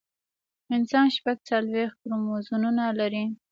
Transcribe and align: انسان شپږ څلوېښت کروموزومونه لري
انسان 0.75 1.07
شپږ 1.15 1.37
څلوېښت 1.49 1.95
کروموزومونه 2.01 2.83
لري 2.99 3.23